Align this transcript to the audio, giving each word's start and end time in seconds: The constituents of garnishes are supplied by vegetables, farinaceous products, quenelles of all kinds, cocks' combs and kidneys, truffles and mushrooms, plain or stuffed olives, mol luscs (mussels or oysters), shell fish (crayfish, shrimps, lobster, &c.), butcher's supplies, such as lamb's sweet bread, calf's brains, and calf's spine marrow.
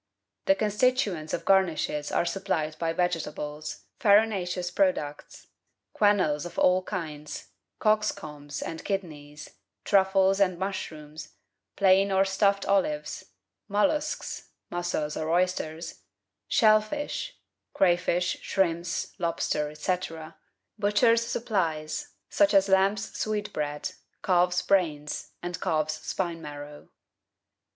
The 0.45 0.55
constituents 0.55 1.31
of 1.31 1.45
garnishes 1.45 2.11
are 2.11 2.25
supplied 2.25 2.75
by 2.79 2.91
vegetables, 2.91 3.83
farinaceous 3.99 4.71
products, 4.71 5.45
quenelles 5.95 6.43
of 6.43 6.57
all 6.57 6.81
kinds, 6.81 7.49
cocks' 7.77 8.11
combs 8.11 8.63
and 8.63 8.83
kidneys, 8.83 9.51
truffles 9.85 10.39
and 10.39 10.57
mushrooms, 10.57 11.35
plain 11.75 12.11
or 12.11 12.25
stuffed 12.25 12.65
olives, 12.65 13.25
mol 13.67 13.89
luscs 13.89 14.47
(mussels 14.71 15.15
or 15.15 15.29
oysters), 15.29 15.99
shell 16.47 16.81
fish 16.81 17.37
(crayfish, 17.75 18.39
shrimps, 18.41 19.13
lobster, 19.19 19.75
&c.), 19.75 19.97
butcher's 20.79 21.27
supplies, 21.27 22.13
such 22.27 22.55
as 22.55 22.67
lamb's 22.67 23.15
sweet 23.15 23.53
bread, 23.53 23.91
calf's 24.23 24.63
brains, 24.63 25.33
and 25.43 25.61
calf's 25.61 26.01
spine 26.03 26.41
marrow. 26.41 26.89